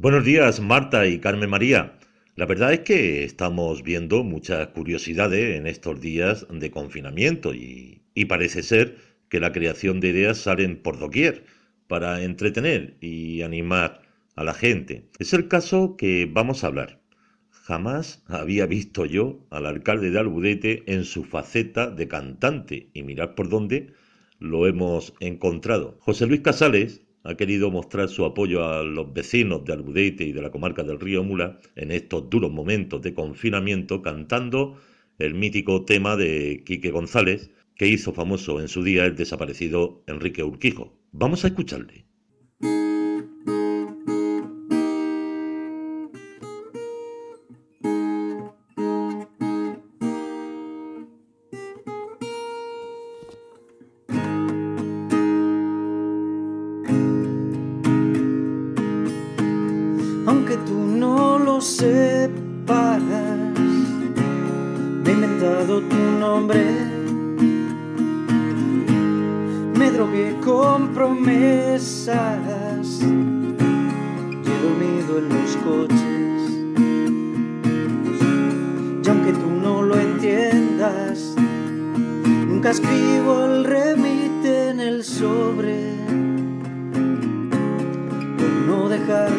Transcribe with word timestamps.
Buenos 0.00 0.24
días, 0.24 0.60
Marta 0.60 1.06
y 1.06 1.18
Carmen 1.18 1.50
María. 1.50 1.98
La 2.34 2.46
verdad 2.46 2.72
es 2.72 2.80
que 2.80 3.22
estamos 3.22 3.82
viendo 3.82 4.24
muchas 4.24 4.68
curiosidades 4.68 5.58
en 5.58 5.66
estos 5.66 6.00
días 6.00 6.46
de 6.50 6.70
confinamiento 6.70 7.52
y, 7.52 8.00
parece 8.26 8.62
ser 8.62 8.96
que 9.28 9.40
la 9.40 9.52
creación 9.52 10.00
de 10.00 10.08
ideas 10.08 10.38
salen 10.38 10.80
por 10.80 10.98
doquier 10.98 11.44
para 11.86 12.22
entretener 12.22 12.96
y 13.02 13.42
animar 13.42 14.00
a 14.36 14.44
la 14.44 14.54
gente. 14.54 15.04
Es 15.18 15.34
el 15.34 15.48
caso 15.48 15.98
que 15.98 16.26
vamos 16.32 16.64
a 16.64 16.68
hablar. 16.68 17.02
Jamás 17.50 18.24
había 18.26 18.64
visto 18.64 19.04
yo 19.04 19.46
al 19.50 19.66
alcalde 19.66 20.10
de 20.10 20.18
Albudete 20.18 20.82
en 20.86 21.04
su 21.04 21.24
faceta 21.24 21.90
de 21.90 22.08
cantante 22.08 22.88
y 22.94 23.02
mirad 23.02 23.34
por 23.34 23.50
dónde 23.50 23.92
lo 24.38 24.66
hemos 24.66 25.12
encontrado. 25.20 25.98
José 26.00 26.24
Luis 26.24 26.40
Casales 26.40 27.02
ha 27.22 27.34
querido 27.34 27.70
mostrar 27.70 28.08
su 28.08 28.24
apoyo 28.24 28.64
a 28.64 28.82
los 28.82 29.12
vecinos 29.12 29.64
de 29.64 29.72
Albudete 29.72 30.24
y 30.24 30.32
de 30.32 30.42
la 30.42 30.50
comarca 30.50 30.82
del 30.82 31.00
río 31.00 31.22
Mula 31.22 31.60
en 31.76 31.92
estos 31.92 32.30
duros 32.30 32.50
momentos 32.50 33.02
de 33.02 33.14
confinamiento 33.14 34.02
cantando 34.02 34.76
el 35.18 35.34
mítico 35.34 35.84
tema 35.84 36.16
de 36.16 36.62
Quique 36.64 36.90
González 36.90 37.50
que 37.76 37.88
hizo 37.88 38.12
famoso 38.12 38.60
en 38.60 38.68
su 38.68 38.82
día 38.82 39.04
el 39.04 39.16
desaparecido 39.16 40.02
Enrique 40.06 40.42
Urquijo. 40.42 40.92
Vamos 41.12 41.44
a 41.44 41.48
escucharle. 41.48 42.04
Sepas, 61.60 63.02
me 65.02 65.10
he 65.10 65.12
inventado 65.12 65.80
tu 65.82 65.96
nombre. 66.18 66.64
Me 69.76 69.90
drogué 69.90 70.36
con 70.42 70.88
promesas 70.94 72.16
y 73.02 74.48
he 74.48 74.58
dormido 74.62 75.18
en 75.18 75.28
los 75.28 75.56
coches. 75.64 76.42
Y 79.04 79.08
aunque 79.08 79.32
tú 79.32 79.50
no 79.62 79.82
lo 79.82 79.98
entiendas, 79.98 81.34
nunca 82.48 82.70
escribo 82.70 83.44
el 83.44 83.64
remite 83.64 84.70
en 84.70 84.80
el 84.80 85.04
sobre 85.04 85.90
por 88.38 88.50
no 88.66 88.88
dejar 88.88 89.30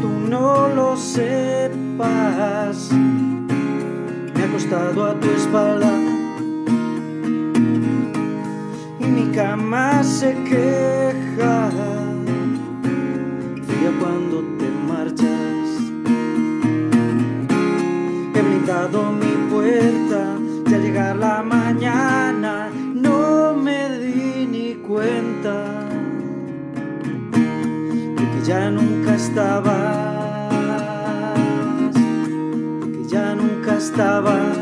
tú 0.00 0.08
no 0.28 0.68
lo 0.68 0.96
sepas, 0.96 2.90
me 2.92 4.42
ha 4.42 4.52
costado 4.52 5.04
a 5.06 5.14
tu 5.20 5.28
espalda. 5.30 5.92
Y 9.00 9.04
mi 9.04 9.34
cama 9.34 10.02
se 10.02 10.34
queja. 10.44 11.70
Fría 13.66 13.92
cuando 14.00 14.36
te 14.58 14.68
marchas. 14.88 15.68
He 18.34 18.40
blindado 18.40 19.12
mi 19.12 19.34
puerta. 19.50 20.36
Y 20.70 20.74
al 20.74 20.82
llegar 20.82 21.16
la 21.16 21.42
mañana 21.42 22.70
no 22.94 23.54
me 23.54 23.98
di 23.98 24.46
ni 24.46 24.74
cuenta. 24.76 25.82
Ya 28.44 28.70
nunca 28.70 29.01
estabas, 29.14 30.32
que 32.92 33.08
ya 33.08 33.34
nunca 33.34 33.76
estabas. 33.76 34.58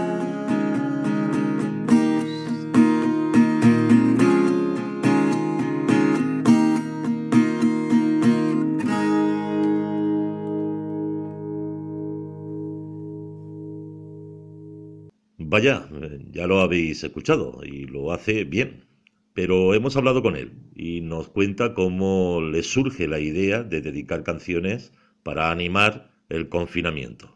Vaya, 15.38 15.88
ya 16.30 16.46
lo 16.46 16.60
habéis 16.60 17.02
escuchado 17.02 17.60
y 17.64 17.84
lo 17.86 18.12
hace 18.12 18.44
bien 18.44 18.89
pero 19.40 19.72
hemos 19.72 19.96
hablado 19.96 20.20
con 20.20 20.36
él 20.36 20.52
y 20.74 21.00
nos 21.00 21.30
cuenta 21.30 21.72
cómo 21.72 22.42
le 22.42 22.62
surge 22.62 23.08
la 23.08 23.20
idea 23.20 23.62
de 23.62 23.80
dedicar 23.80 24.22
canciones 24.22 24.92
para 25.22 25.50
animar 25.50 26.10
el 26.28 26.50
confinamiento. 26.50 27.34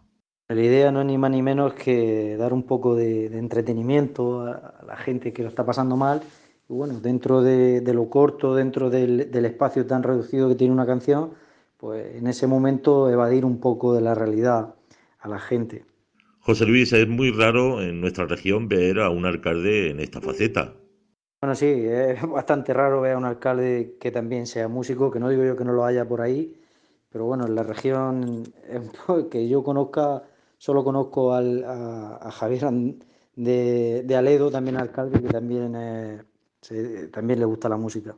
La 0.48 0.62
idea 0.62 0.92
no 0.92 1.00
es 1.00 1.06
ni 1.06 1.16
más 1.16 1.31
ni 1.31 1.41
menos 1.41 1.72
que 1.72 2.37
dar 2.37 2.53
un 2.53 2.65
poco 2.65 2.94
de, 2.94 3.25
entretenimiento 3.38 4.42
a, 4.42 4.84
la 4.87 4.98
gente 4.98 5.32
que 5.32 5.44
lo 5.44 5.48
está 5.48 5.65
pasando 5.65 5.97
mal. 5.97 6.20
Y 6.69 6.75
bueno, 6.75 7.00
dentro 7.00 7.41
de, 7.41 7.81
lo 7.94 8.10
corto, 8.10 8.54
dentro 8.54 8.91
del, 8.91 9.31
del, 9.31 9.44
espacio 9.47 9.86
tan 9.86 10.03
reducido 10.03 10.50
que 10.50 10.56
tiene 10.56 10.75
una 10.75 10.84
canción, 10.84 11.31
pues 11.78 12.16
en 12.16 12.26
ese 12.26 12.47
momento 12.47 13.09
evadir 13.09 13.47
un 13.47 13.60
poco 13.60 13.94
de 13.94 14.03
la 14.03 14.15
realidad 14.15 14.75
a 15.21 15.28
la 15.28 15.38
gente. 15.38 15.86
José 16.41 16.66
Luis, 16.66 16.92
es 16.92 17.09
muy 17.09 17.31
raro 17.31 17.81
en 17.81 18.03
nuestra 18.03 18.26
región 18.26 18.69
ver 18.69 19.00
a 19.00 19.09
un 19.09 19.25
alcalde 19.25 19.88
en 19.88 20.00
esta 20.00 20.21
faceta. 20.21 20.75
Bueno, 21.44 21.56
sí, 21.56 21.66
es 21.66 22.22
bastante 22.27 22.72
raro 22.72 23.03
ver 23.03 23.12
a 23.12 23.19
un 23.19 23.27
alcalde 23.27 23.99
que 24.00 24.10
también 24.10 24.47
sea 24.47 24.66
músico, 24.66 25.10
que 25.10 25.21
no 25.21 25.28
digo 25.28 25.44
yo 25.44 25.55
que 25.55 25.65
no 25.66 25.75
lo 25.75 25.84
haya 25.84 26.09
por 26.09 26.22
ahí, 26.22 26.59
pero 27.12 27.27
bueno, 27.27 27.44
en 27.44 27.55
la 27.55 27.62
región 27.62 28.44
que 29.31 29.47
yo 29.47 29.62
conozca, 29.62 30.22
solo 30.56 30.83
conozco 30.83 31.34
al, 31.34 31.62
a, 31.62 32.31
Javier 32.31 32.71
de, 33.37 34.16
Aledo, 34.16 34.50
también 34.50 34.78
alcalde, 34.78 35.21
que 35.21 35.28
también, 35.28 36.25
también 37.12 37.41
le 37.41 37.44
gusta 37.44 37.69
la 37.69 37.77
música. 37.77 38.16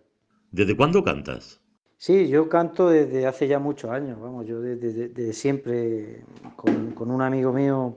¿Desde 0.52 0.76
cuándo 0.76 1.02
cantas? 1.02 1.60
Sí, 1.98 2.28
yo 2.28 2.48
canto 2.48 2.90
desde 2.90 3.26
hace 3.26 3.48
ya 3.48 3.58
muchos 3.58 3.90
años, 3.90 4.20
vamos, 4.20 4.46
yo 4.46 4.60
desde, 4.60 5.32
siempre, 5.32 6.22
con, 6.54 6.92
con, 6.92 7.10
un 7.10 7.22
amigo 7.22 7.52
mío 7.52 7.96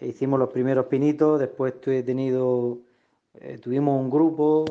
hicimos 0.00 0.38
los 0.38 0.50
primeros 0.50 0.86
pinitos, 0.86 1.40
después 1.40 1.74
he 1.84 2.04
tenido 2.04 2.78
eh, 3.34 3.58
tuvimos 3.58 3.98
un 4.00 4.10
grupo 4.10 4.64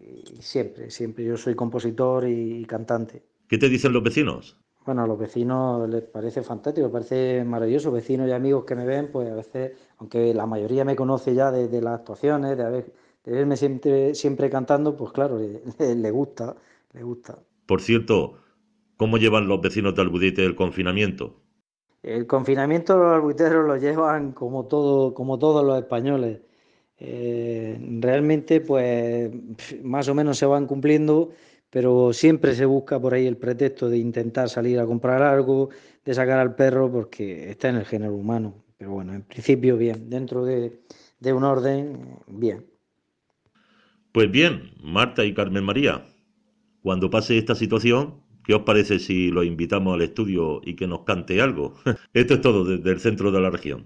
eh, 0.00 0.24
y 0.38 0.42
siempre, 0.42 0.90
siempre 0.90 1.24
yo 1.24 1.36
soy 1.36 1.54
compositor 1.54 2.28
y, 2.28 2.64
cantante. 2.64 3.22
¿Qué 3.48 3.58
te 3.58 3.68
dicen 3.68 3.92
los 3.92 4.02
vecinos? 4.02 4.58
Bueno, 4.84 5.02
a 5.02 5.06
los 5.06 5.18
vecinos 5.18 5.88
les 5.88 6.02
parece 6.02 6.42
fantástico, 6.42 6.86
les 6.86 6.92
parece 6.92 7.44
maravilloso. 7.44 7.90
Vecinos 7.90 8.28
y 8.28 8.32
amigos 8.32 8.64
que 8.64 8.74
me 8.74 8.84
ven, 8.84 9.10
pues 9.10 9.30
a 9.30 9.34
veces, 9.34 9.72
aunque 9.98 10.32
la 10.34 10.46
mayoría 10.46 10.84
me 10.84 10.96
conoce 10.96 11.34
ya 11.34 11.50
de, 11.50 11.80
las 11.80 12.00
actuaciones, 12.00 12.56
de, 12.56 12.62
haber, 12.62 12.92
de 13.24 13.32
verme 13.32 13.56
siempre, 13.56 14.14
siempre 14.14 14.50
cantando, 14.50 14.96
pues 14.96 15.12
claro, 15.12 15.38
le, 15.78 16.10
gusta, 16.10 16.56
le 16.92 17.02
gusta. 17.02 17.38
Por 17.66 17.80
cierto, 17.80 18.38
¿cómo 18.96 19.18
llevan 19.18 19.48
los 19.48 19.60
vecinos 19.60 19.94
de 19.94 20.02
Albudite 20.02 20.44
el 20.44 20.56
confinamiento? 20.56 21.36
El 22.02 22.26
confinamiento 22.26 22.96
los 22.96 23.12
albuiteros 23.12 23.66
lo 23.66 23.76
llevan 23.76 24.32
como, 24.32 24.66
todo, 24.66 25.12
como 25.14 25.38
todos 25.38 25.64
los 25.64 25.78
españoles. 25.78 26.40
Eh, 27.00 27.78
realmente 28.00 28.60
pues 28.60 29.30
más 29.82 30.08
o 30.08 30.14
menos 30.14 30.38
se 30.38 30.46
van 30.46 30.66
cumpliendo, 30.66 31.30
pero 31.70 32.12
siempre 32.12 32.54
se 32.54 32.64
busca 32.64 33.00
por 33.00 33.14
ahí 33.14 33.26
el 33.26 33.36
pretexto 33.36 33.88
de 33.88 33.98
intentar 33.98 34.48
salir 34.48 34.80
a 34.80 34.86
comprar 34.86 35.22
algo, 35.22 35.70
de 36.04 36.14
sacar 36.14 36.38
al 36.38 36.54
perro, 36.54 36.90
porque 36.90 37.50
está 37.50 37.68
en 37.68 37.76
el 37.76 37.84
género 37.84 38.14
humano. 38.14 38.64
Pero 38.76 38.92
bueno, 38.92 39.14
en 39.14 39.22
principio 39.22 39.76
bien, 39.76 40.08
dentro 40.08 40.44
de, 40.44 40.80
de 41.20 41.32
un 41.32 41.44
orden, 41.44 42.18
bien. 42.26 42.64
Pues 44.12 44.30
bien, 44.30 44.70
Marta 44.82 45.24
y 45.24 45.34
Carmen 45.34 45.64
María, 45.64 46.04
cuando 46.82 47.10
pase 47.10 47.36
esta 47.36 47.54
situación, 47.54 48.22
¿qué 48.44 48.54
os 48.54 48.62
parece 48.62 48.98
si 48.98 49.30
lo 49.30 49.44
invitamos 49.44 49.94
al 49.94 50.02
estudio 50.02 50.60
y 50.64 50.74
que 50.74 50.86
nos 50.86 51.02
cante 51.04 51.40
algo? 51.42 51.74
Esto 52.14 52.34
es 52.34 52.40
todo 52.40 52.64
desde 52.64 52.90
el 52.90 53.00
centro 53.00 53.30
de 53.30 53.40
la 53.40 53.50
región. 53.50 53.76